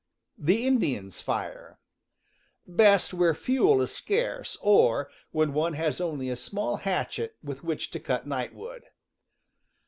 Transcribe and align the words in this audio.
The 0.39 0.65
Indian 0.65 1.09
s 1.09 1.21
Fire.— 1.21 1.77
Best 2.67 3.13
where 3.13 3.35
fuel 3.35 3.83
is 3.83 3.91
scarce, 3.91 4.57
or 4.59 5.11
when 5.29 5.53
one 5.53 5.73
has 5.73 6.01
only 6.01 6.27
a 6.31 6.35
small 6.35 6.77
hatchet 6.77 7.35
with 7.43 7.63
which 7.63 7.91
to 7.91 7.99
cut 7.99 8.25
night 8.25 8.55
wood. 8.55 8.85